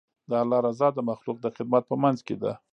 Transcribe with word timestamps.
د 0.29 0.31
الله 0.41 0.59
رضا 0.67 0.87
د 0.93 0.99
مخلوق 1.09 1.37
د 1.41 1.47
خدمت 1.55 1.83
په 1.87 1.95
منځ 2.03 2.19
کې 2.27 2.35
ده. 2.41 2.51